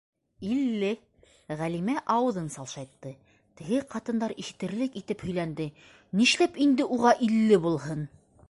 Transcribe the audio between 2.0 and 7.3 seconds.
ауыҙын салшайтты, теге ҡатындар ишетерлек итеп һөйләнде:- Нишләп инде уға